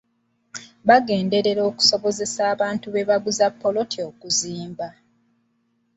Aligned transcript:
Bagenderera 0.87 1.61
okusobozesa 1.69 2.41
abantu 2.53 2.87
be 2.93 3.07
baaguza 3.09 3.45
poloti 3.61 3.97
okuzimba. 4.09 4.87